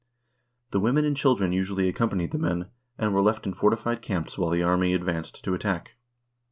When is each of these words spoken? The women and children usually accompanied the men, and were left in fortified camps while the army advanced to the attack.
The 0.71 0.79
women 0.79 1.05
and 1.05 1.15
children 1.15 1.51
usually 1.51 1.87
accompanied 1.87 2.31
the 2.31 2.39
men, 2.39 2.69
and 2.97 3.13
were 3.13 3.21
left 3.21 3.45
in 3.45 3.53
fortified 3.53 4.01
camps 4.01 4.35
while 4.35 4.49
the 4.49 4.63
army 4.63 4.95
advanced 4.95 5.43
to 5.43 5.49
the 5.51 5.55
attack. 5.55 5.91